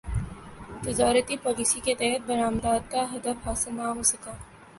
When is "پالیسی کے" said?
1.43-1.93